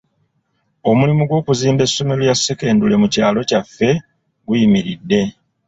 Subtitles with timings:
[0.89, 3.89] Omulimu gw'okuzimba essomero lya ssekendule mu kyalo kyaffe
[4.47, 5.21] guyimiridde.